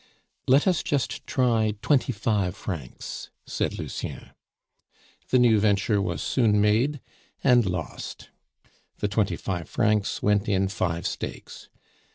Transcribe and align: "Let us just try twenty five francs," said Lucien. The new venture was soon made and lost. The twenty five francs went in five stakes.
"Let 0.47 0.65
us 0.65 0.81
just 0.81 1.27
try 1.27 1.75
twenty 1.83 2.11
five 2.11 2.55
francs," 2.55 3.29
said 3.45 3.77
Lucien. 3.77 4.31
The 5.29 5.37
new 5.37 5.59
venture 5.59 6.01
was 6.01 6.23
soon 6.23 6.59
made 6.59 6.99
and 7.43 7.67
lost. 7.67 8.31
The 8.97 9.07
twenty 9.07 9.35
five 9.35 9.69
francs 9.69 10.23
went 10.23 10.49
in 10.49 10.69
five 10.69 11.05
stakes. 11.05 11.69